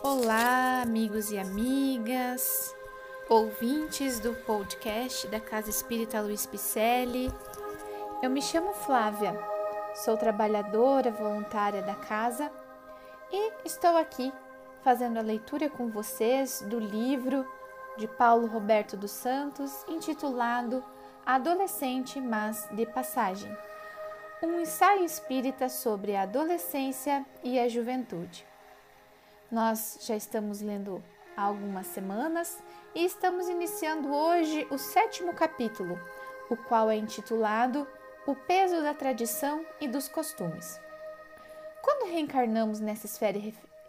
[0.00, 2.72] Olá, amigos e amigas,
[3.28, 7.34] ouvintes do podcast da Casa Espírita Luiz Picelli.
[8.22, 9.36] Eu me chamo Flávia,
[9.96, 12.48] sou trabalhadora voluntária da casa
[13.32, 14.32] e estou aqui
[14.84, 17.44] fazendo a leitura com vocês do livro
[17.96, 20.84] de Paulo Roberto dos Santos intitulado
[21.26, 23.54] Adolescente, mas de passagem.
[24.44, 28.47] Um ensaio espírita sobre a adolescência e a juventude.
[29.50, 31.02] Nós já estamos lendo
[31.34, 32.62] há algumas semanas
[32.94, 35.98] e estamos iniciando hoje o sétimo capítulo,
[36.50, 37.88] o qual é intitulado
[38.26, 40.78] O peso da tradição e dos costumes.
[41.80, 43.40] Quando reencarnamos nessa esfera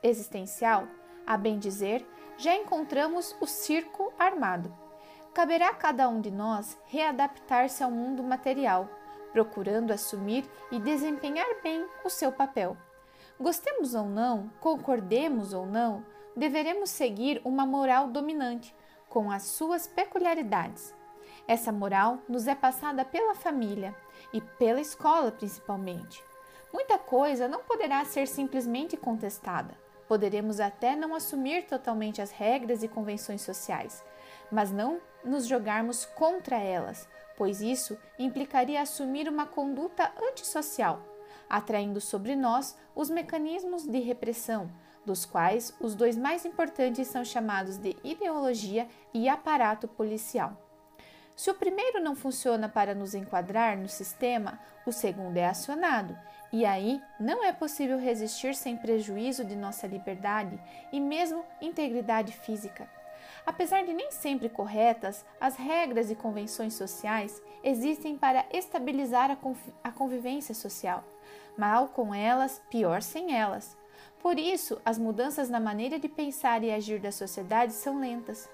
[0.02, 0.88] existencial,
[1.28, 4.74] a bem dizer, já encontramos o circo armado.
[5.34, 8.88] Caberá a cada um de nós readaptar-se ao mundo material,
[9.34, 12.78] procurando assumir e desempenhar bem o seu papel.
[13.42, 18.76] Gostemos ou não, concordemos ou não, deveremos seguir uma moral dominante,
[19.08, 20.94] com as suas peculiaridades.
[21.48, 23.96] Essa moral nos é passada pela família
[24.34, 26.22] e pela escola, principalmente.
[26.74, 29.74] Muita coisa não poderá ser simplesmente contestada.
[30.06, 34.04] Poderemos até não assumir totalmente as regras e convenções sociais,
[34.52, 41.02] mas não nos jogarmos contra elas, pois isso implicaria assumir uma conduta antissocial
[41.50, 44.70] atraindo sobre nós os mecanismos de repressão,
[45.06, 50.56] dos quais os dois mais importantes são chamados de ideologia e aparato policial.
[51.36, 56.18] Se o primeiro não funciona para nos enquadrar no sistema, o segundo é acionado,
[56.52, 60.60] e aí não é possível resistir sem prejuízo de nossa liberdade
[60.92, 62.99] e mesmo integridade física.
[63.46, 69.32] Apesar de nem sempre corretas, as regras e convenções sociais existem para estabilizar
[69.84, 71.04] a convivência social.
[71.58, 73.78] Mal com elas, pior sem elas.
[74.22, 78.50] Por isso, as mudanças na maneira de pensar e agir da sociedade são lentas.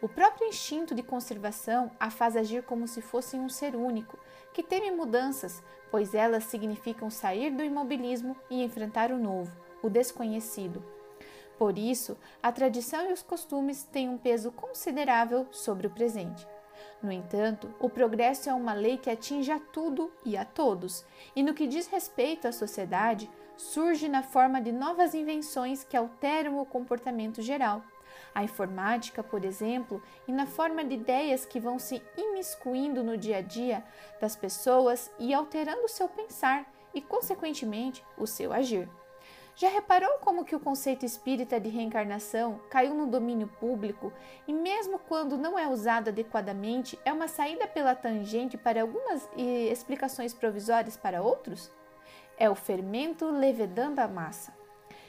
[0.00, 4.18] O próprio instinto de conservação a faz agir como se fosse um ser único,
[4.52, 9.50] que teme mudanças, pois elas significam sair do imobilismo e enfrentar o novo,
[9.82, 10.97] o desconhecido.
[11.58, 16.46] Por isso, a tradição e os costumes têm um peso considerável sobre o presente.
[17.02, 21.04] No entanto, o progresso é uma lei que atinge a tudo e a todos,
[21.34, 26.60] e no que diz respeito à sociedade, surge na forma de novas invenções que alteram
[26.60, 27.82] o comportamento geral.
[28.32, 33.38] A informática, por exemplo, e na forma de ideias que vão se imiscuindo no dia
[33.38, 33.84] a dia
[34.20, 38.88] das pessoas e alterando o seu pensar e, consequentemente, o seu agir.
[39.58, 44.12] Já reparou como que o conceito espírita de reencarnação caiu no domínio público
[44.46, 49.68] e mesmo quando não é usado adequadamente, é uma saída pela tangente para algumas e
[49.68, 51.72] explicações provisórias para outros?
[52.38, 54.54] É o fermento levedando a massa.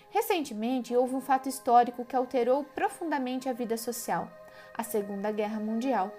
[0.10, 4.28] Recentemente houve um fato histórico que alterou profundamente a vida social,
[4.74, 6.12] a Segunda Guerra Mundial.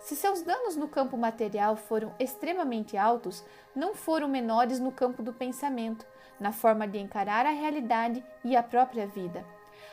[0.00, 5.32] Se seus danos no campo material foram extremamente altos, não foram menores no campo do
[5.32, 6.04] pensamento,
[6.38, 9.44] na forma de encarar a realidade e a própria vida.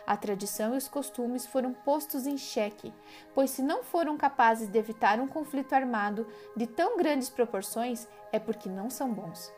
[0.06, 2.94] A tradição e os costumes foram postos em xeque,
[3.34, 8.38] pois se não foram capazes de evitar um conflito armado de tão grandes proporções, é
[8.38, 9.52] porque não são bons.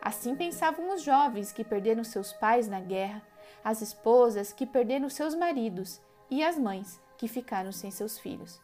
[0.00, 3.22] Assim pensavam os jovens que perderam seus pais na guerra,
[3.64, 6.00] as esposas que perderam seus maridos
[6.30, 8.60] e as mães que ficaram sem seus filhos.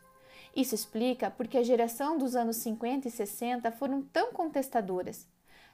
[0.54, 5.26] Isso explica porque a geração dos anos 50 e 60 foram tão contestadoras.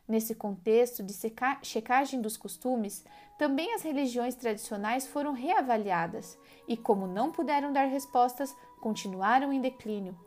[0.06, 1.14] Nesse contexto de
[1.62, 3.04] checagem dos costumes,
[3.38, 10.18] também as religiões tradicionais foram reavaliadas e, como não puderam dar respostas, continuaram em declínio.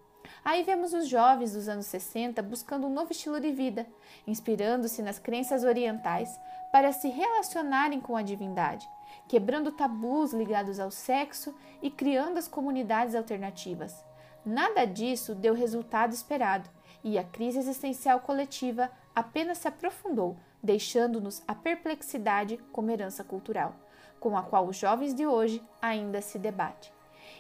[0.44, 3.86] Aí vemos os jovens dos anos 60 buscando um novo estilo de vida,
[4.26, 6.40] inspirando-se nas crenças orientais
[6.72, 8.88] para se relacionarem com a divindade,
[9.28, 14.04] quebrando tabus ligados ao sexo e criando as comunidades alternativas.
[14.46, 16.70] Nada disso deu resultado esperado
[17.04, 23.76] e a crise existencial coletiva apenas se aprofundou, deixando-nos a perplexidade como herança cultural,
[24.20, 26.92] com a qual os jovens de hoje ainda se debatem.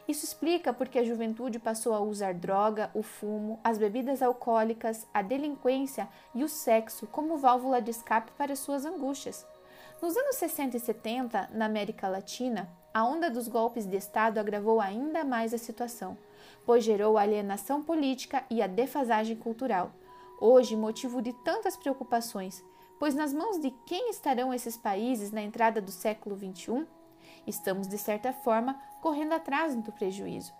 [0.07, 5.21] Isso explica porque a juventude passou a usar droga, o fumo, as bebidas alcoólicas, a
[5.21, 9.45] delinquência e o sexo como válvula de escape para suas angústias.
[10.01, 14.81] Nos anos 60 e 70, na América Latina, a onda dos golpes de Estado agravou
[14.81, 16.18] ainda mais a situação,
[16.65, 19.92] pois gerou a alienação política e a defasagem cultural,
[20.45, 22.62] hoje motivo de tantas preocupações,
[23.00, 26.86] pois nas mãos de quem estarão esses países na entrada do século XXI?
[27.48, 30.51] Estamos, de certa forma, correndo atrás do prejuízo.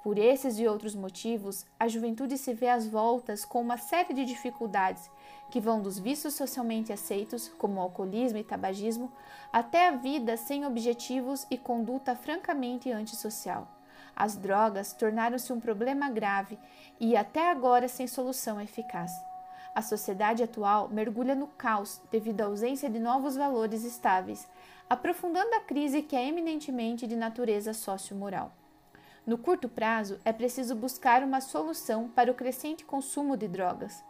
[0.00, 4.24] Por esses e outros motivos, a juventude se vê às voltas com uma série de
[4.24, 5.10] dificuldades
[5.50, 9.10] que vão dos vícios socialmente aceitos, como alcoolismo e tabagismo,
[9.52, 13.66] até a vida sem objetivos e conduta francamente antissocial.
[14.14, 16.56] As drogas tornaram-se um problema grave
[17.00, 19.31] e até agora sem solução eficaz.
[19.74, 24.46] A sociedade atual mergulha no caos devido à ausência de novos valores estáveis,
[24.88, 28.52] aprofundando a crise que é eminentemente de natureza sociomoral.
[29.26, 34.04] No curto prazo, é preciso buscar uma solução para o crescente consumo de drogas.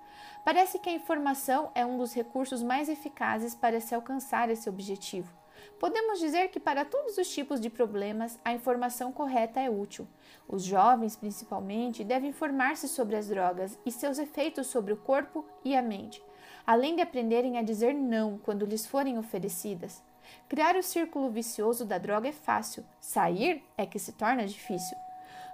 [0.44, 5.41] Parece que a informação é um dos recursos mais eficazes para se alcançar esse objetivo.
[5.78, 10.06] Podemos dizer que para todos os tipos de problemas, a informação correta é útil.
[10.48, 15.76] Os jovens, principalmente, devem informar-se sobre as drogas e seus efeitos sobre o corpo e
[15.76, 16.22] a mente,
[16.66, 20.02] além de aprenderem a dizer não quando lhes forem oferecidas.
[20.48, 24.96] Criar o círculo vicioso da droga é fácil, sair é que se torna difícil.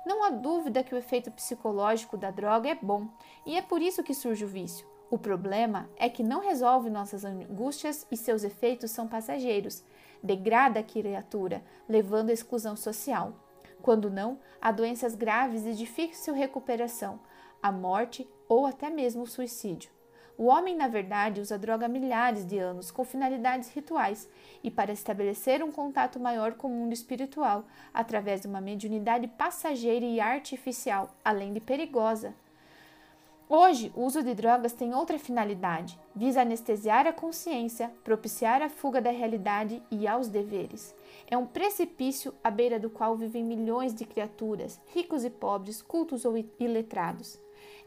[0.05, 3.09] Não há dúvida que o efeito psicológico da droga é bom
[3.45, 4.87] e é por isso que surge o vício.
[5.11, 9.83] O problema é que não resolve nossas angústias e seus efeitos são passageiros.
[10.23, 13.33] Degrada a criatura, levando à exclusão social.
[13.81, 17.21] Quando não, há doenças graves e difícil recuperação,
[17.63, 19.91] a morte ou até mesmo o suicídio.
[20.37, 24.29] O homem, na verdade, usa droga há milhares de anos com finalidades rituais
[24.63, 27.65] e para estabelecer um contato maior com o mundo espiritual,
[27.95, 32.35] através de uma mediunidade passageira e artificial, além de perigosa.
[33.51, 39.01] Hoje, o uso de drogas tem outra finalidade: visa anestesiar a consciência, propiciar a fuga
[39.01, 40.95] da realidade e aos deveres.
[41.27, 46.27] É um precipício à beira do qual vivem milhões de criaturas, ricos e pobres, cultos
[46.27, 47.41] ou iletrados.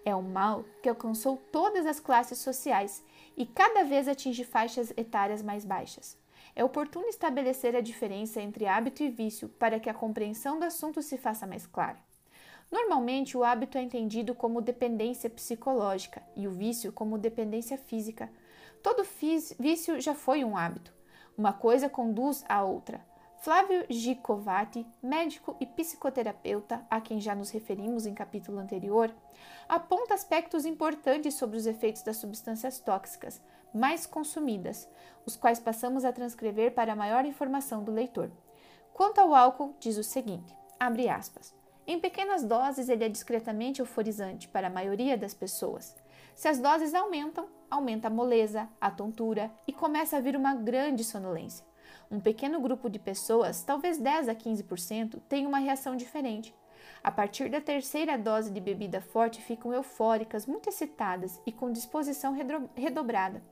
[0.04, 3.04] É um mal que alcançou todas as classes sociais
[3.38, 6.18] e cada vez atinge faixas etárias mais baixas.
[6.56, 11.04] É oportuno estabelecer a diferença entre hábito e vício para que a compreensão do assunto
[11.04, 12.00] se faça mais clara.
[12.72, 18.32] Normalmente, o hábito é entendido como dependência psicológica e o vício como dependência física.
[18.82, 19.06] Todo
[19.60, 20.94] vício já foi um hábito.
[21.38, 23.06] Uma coisa conduz à outra.
[23.42, 29.14] Flávio Gicovati, médico e psicoterapeuta, a quem já nos referimos em capítulo anterior,
[29.68, 33.42] aponta aspectos importantes sobre os efeitos das substâncias tóxicas
[33.74, 34.88] mais consumidas,
[35.26, 38.32] os quais passamos a transcrever para maior informação do leitor.
[38.94, 41.61] Quanto ao álcool, diz o seguinte: abre aspas.
[41.92, 45.94] Em pequenas doses, ele é discretamente euforizante para a maioria das pessoas.
[46.34, 51.04] Se as doses aumentam, aumenta a moleza, a tontura e começa a vir uma grande
[51.04, 51.66] sonolência.
[52.10, 56.56] Um pequeno grupo de pessoas, talvez 10 a 15%, tem uma reação diferente.
[57.04, 62.34] A partir da terceira dose de bebida forte, ficam eufóricas, muito excitadas e com disposição
[62.74, 63.44] redobrada.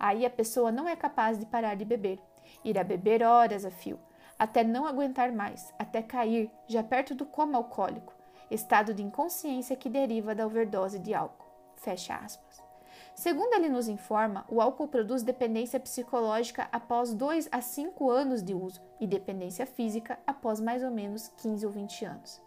[0.00, 2.18] Aí a pessoa não é capaz de parar de beber.
[2.64, 4.00] Irá beber horas a fio,
[4.38, 8.14] até não aguentar mais, até cair, já perto do coma alcoólico,
[8.50, 11.46] estado de inconsciência que deriva da overdose de álcool.
[11.76, 12.62] Fecha aspas.
[13.14, 18.54] Segundo ele nos informa, o álcool produz dependência psicológica após 2 a 5 anos de
[18.54, 22.42] uso e dependência física após mais ou menos 15 ou 20 anos.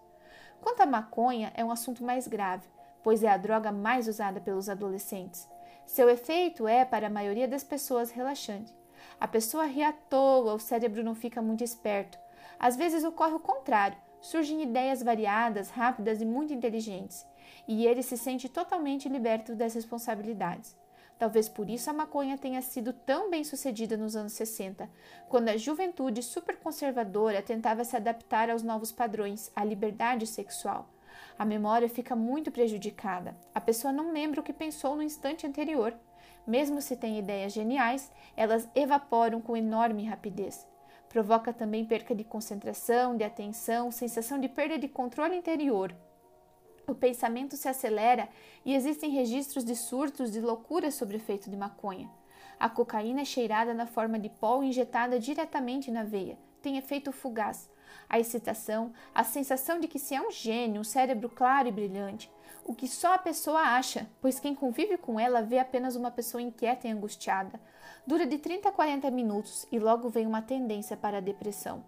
[0.62, 2.68] Quanto à maconha, é um assunto mais grave,
[3.02, 5.48] pois é a droga mais usada pelos adolescentes.
[5.86, 8.76] Seu efeito é, para a maioria das pessoas, relaxante.
[9.20, 12.18] A pessoa ri à toa, o cérebro não fica muito esperto.
[12.60, 17.26] Às vezes ocorre o contrário, surgem ideias variadas, rápidas e muito inteligentes
[17.68, 20.76] e ele se sente totalmente liberto das responsabilidades.
[21.20, 24.88] Talvez por isso a maconha tenha sido tão bem sucedida nos anos 60,
[25.28, 30.88] quando a juventude superconservadora tentava se adaptar aos novos padrões, à liberdade sexual.
[31.38, 33.36] A memória fica muito prejudicada.
[33.54, 35.96] A pessoa não lembra o que pensou no instante anterior.
[36.48, 40.66] Mesmo se tem ideias geniais, elas evaporam com enorme rapidez.
[41.10, 45.94] Provoca também perca de concentração, de atenção, sensação de perda de controle interior,
[46.90, 48.30] o pensamento se acelera
[48.64, 52.10] e existem registros de surtos de loucura sobre efeito de maconha.
[52.58, 56.38] A cocaína é cheirada na forma de pó injetada diretamente na veia.
[56.62, 57.70] Tem efeito fugaz.
[58.08, 62.32] A excitação, a sensação de que se é um gênio, um cérebro claro e brilhante,
[62.68, 66.42] o que só a pessoa acha, pois quem convive com ela vê apenas uma pessoa
[66.42, 67.58] inquieta e angustiada.
[68.06, 71.82] Dura de 30 a 40 minutos e logo vem uma tendência para a depressão.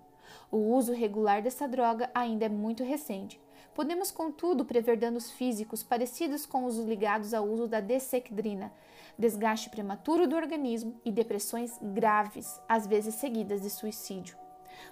[0.49, 3.41] O uso regular dessa droga ainda é muito recente.
[3.75, 8.71] Podemos, contudo, prever danos físicos parecidos com os ligados ao uso da desecdrina,
[9.17, 14.37] desgaste prematuro do organismo e depressões graves, às vezes seguidas de suicídio.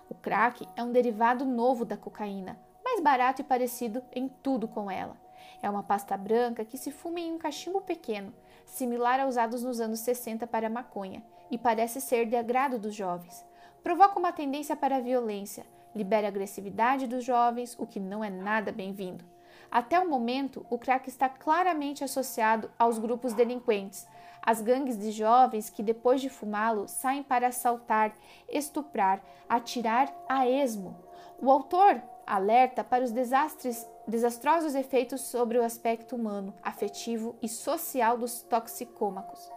[0.10, 4.91] O crack é um derivado novo da cocaína, mais barato e parecido em tudo com
[4.91, 5.26] ela.
[5.61, 8.33] É uma pasta branca que se fuma em um cachimbo pequeno,
[8.65, 12.93] similar aos usados nos anos 60 para a maconha, e parece ser de agrado dos
[12.93, 13.45] jovens.
[13.83, 18.29] Provoca uma tendência para a violência, libera a agressividade dos jovens, o que não é
[18.29, 19.25] nada bem-vindo.
[19.71, 24.07] Até o momento, o crack está claramente associado aos grupos delinquentes,
[24.41, 28.13] as gangues de jovens que, depois de fumá-lo, saem para assaltar,
[28.47, 30.95] estuprar, atirar a esmo.
[31.39, 38.17] O autor alerta para os desastres, desastrosos efeitos sobre o aspecto humano, afetivo e social
[38.17, 39.51] dos toxicômacos,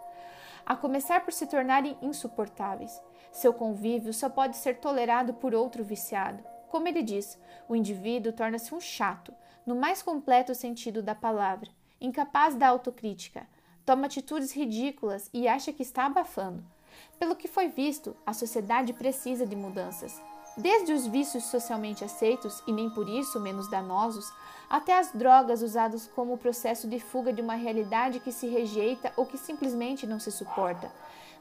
[0.66, 3.00] a começar por se tornarem insuportáveis.
[3.30, 6.42] Seu convívio só pode ser tolerado por outro viciado.
[6.68, 7.38] Como ele diz,
[7.68, 9.32] o indivíduo torna-se um chato,
[9.64, 13.46] no mais completo sentido da palavra, incapaz da autocrítica,
[13.84, 16.64] toma atitudes ridículas e acha que está abafando.
[17.18, 20.20] Pelo que foi visto, a sociedade precisa de mudanças.
[20.56, 24.32] Desde os vícios socialmente aceitos e nem por isso menos danosos,
[24.68, 29.24] até as drogas usadas como processo de fuga de uma realidade que se rejeita ou
[29.24, 30.92] que simplesmente não se suporta,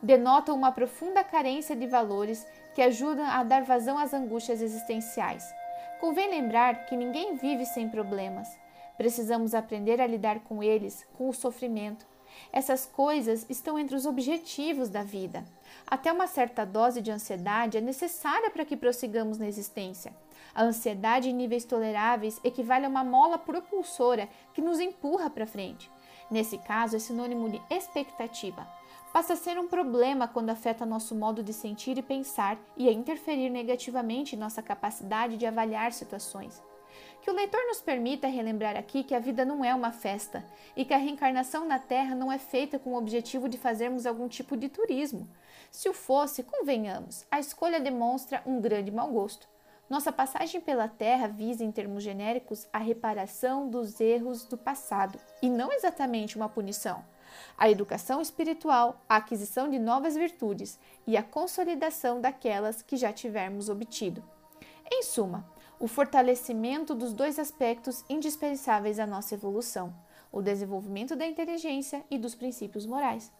[0.02, 5.44] denotam uma profunda carência de valores que ajudam a dar vazão às angústias existenciais.
[6.00, 8.48] Convém lembrar que ninguém vive sem problemas.
[8.98, 12.06] Precisamos aprender a lidar com eles, com o sofrimento.
[12.54, 15.44] Essas coisas estão entre os objetivos da vida.
[15.86, 20.14] Até uma certa dose de ansiedade é necessária para que prossigamos na existência.
[20.54, 25.90] A ansiedade em níveis toleráveis equivale a uma mola propulsora que nos empurra para frente.
[26.30, 28.68] Nesse caso, é sinônimo de expectativa
[29.12, 32.92] passa a ser um problema quando afeta nosso modo de sentir e pensar e a
[32.92, 36.62] interferir negativamente em nossa capacidade de avaliar situações.
[37.22, 40.46] Que o leitor nos permita relembrar aqui que a vida não é uma festa
[40.76, 44.28] e que a reencarnação na Terra não é feita com o objetivo de fazermos algum
[44.28, 45.28] tipo de turismo.
[45.72, 49.48] Se o fosse, convenhamos, a escolha demonstra um grande mau gosto.
[49.90, 55.50] Nossa passagem pela Terra visa, em termos genéricos, a reparação dos erros do passado e
[55.50, 57.04] não exatamente uma punição
[57.58, 63.70] a educação espiritual, a aquisição de novas virtudes e a consolidação daquelas que já tivermos
[63.70, 64.24] obtido.
[64.92, 65.48] Em suma,
[65.80, 69.94] o fortalecimento dos dois aspectos indispensáveis à nossa evolução:
[70.32, 73.32] o desenvolvimento da inteligência e dos princípios morais.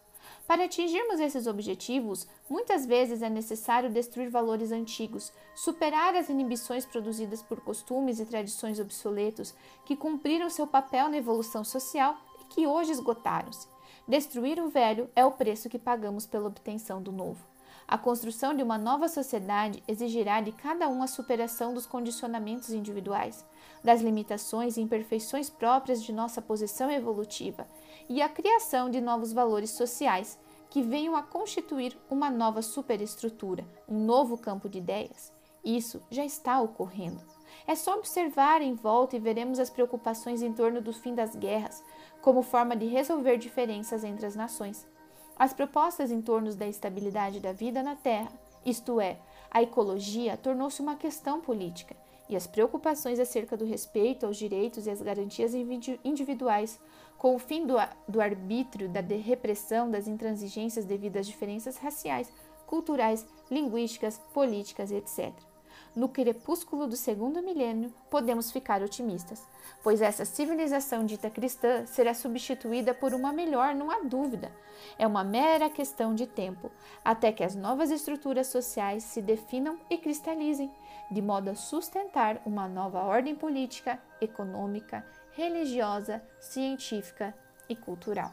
[0.50, 7.44] Para atingirmos esses objetivos, muitas vezes é necessário destruir valores antigos, superar as inibições produzidas
[7.44, 9.54] por costumes e tradições obsoletos
[9.86, 13.68] que cumpriram seu papel na evolução social e que hoje esgotaram-se.
[14.08, 17.46] Destruir o velho é o preço que pagamos pela obtenção do novo.
[17.88, 23.46] A construção de uma nova sociedade exigirá de cada um a superação dos condicionamentos individuais,
[23.84, 27.68] das limitações e imperfeições próprias de nossa posição evolutiva
[28.10, 30.38] e a criação de novos valores sociais
[30.70, 35.32] que venham a constituir uma nova superestrutura, um novo campo de ideias.
[35.64, 37.22] Isso já está ocorrendo.
[37.68, 41.84] É só observar em volta e veremos as preocupações em torno do fim das guerras,
[42.22, 44.88] como forma de resolver diferenças entre as nações.
[45.38, 48.32] As propostas em torno da estabilidade da vida na Terra,
[48.66, 51.96] isto é, a ecologia, tornou-se uma questão política,
[52.30, 55.54] e as preocupações acerca do respeito aos direitos e às garantias
[56.06, 56.80] individuais,
[57.18, 57.76] com o fim do,
[58.08, 62.32] do arbítrio, da repressão, das intransigências devido às diferenças raciais,
[62.68, 65.34] culturais, linguísticas, políticas, etc
[65.96, 69.46] no crepúsculo do segundo milênio, podemos ficar otimistas,
[69.84, 74.52] pois essa civilização dita cristã será substituída por uma melhor, não há dúvida.
[74.98, 76.72] É uma mera questão de tempo,
[77.04, 80.72] até que as novas estruturas sociais se definam e cristalizem,
[81.10, 87.34] de modo a sustentar uma nova ordem política, econômica, religiosa, científica
[87.68, 88.32] e cultural.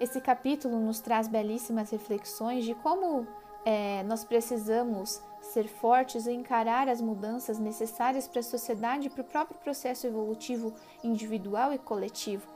[0.00, 3.26] Esse capítulo nos traz belíssimas reflexões de como
[3.64, 9.22] é, nós precisamos ser fortes e encarar as mudanças necessárias para a sociedade e para
[9.22, 12.46] o próprio processo evolutivo individual e coletivo.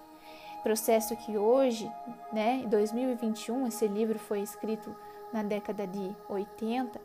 [0.62, 1.91] Processo que hoje,
[2.33, 4.95] né, em 2021, esse livro foi escrito
[5.33, 7.00] na década de 80,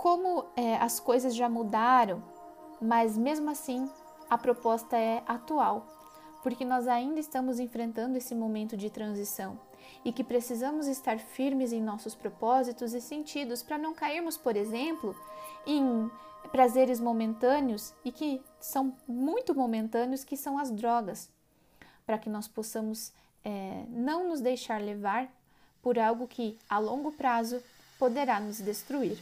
[0.00, 2.22] como é, as coisas já mudaram,
[2.80, 3.86] mas mesmo assim
[4.30, 5.86] a proposta é atual,
[6.42, 9.60] porque nós ainda estamos enfrentando esse momento de transição
[10.02, 15.14] e que precisamos estar firmes em nossos propósitos e sentidos para não cairmos, por exemplo,
[15.66, 16.10] em
[16.50, 21.28] prazeres momentâneos e que são muito momentâneos, que são as drogas,
[22.06, 23.12] para que nós possamos
[23.44, 25.30] é, não nos deixar levar
[25.82, 27.62] por algo que a longo prazo
[27.98, 29.18] poderá nos destruir.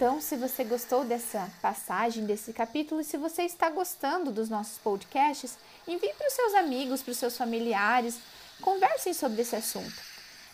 [0.00, 4.78] Então, se você gostou dessa passagem, desse capítulo, e se você está gostando dos nossos
[4.78, 8.18] podcasts, envie para os seus amigos, para os seus familiares,
[8.60, 9.94] Conversem sobre esse assunto.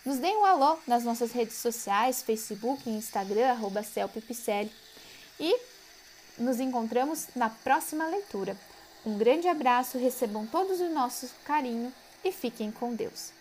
[0.04, 4.72] Nos deem um alô nas nossas redes sociais, Facebook e Instagram, arroba Celpipicelli.
[5.40, 5.60] E
[6.38, 8.56] nos encontramos na próxima leitura.
[9.04, 11.92] Um grande abraço, recebam todos o nosso carinho
[12.24, 13.35] e fiquem com Deus.